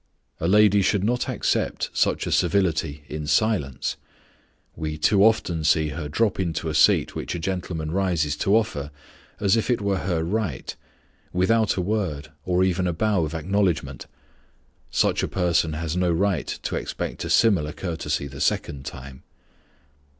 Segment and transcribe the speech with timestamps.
[0.39, 3.97] A lady should not accept such a civility in silence.
[4.75, 8.89] We too often see her drop into a seat which a gentleman rises to offer
[9.39, 10.75] as if it were her right,
[11.31, 14.07] without a word or even a bow of acknowledgment.
[14.89, 19.21] Such a person has no right to expect a similar courtesy the second time.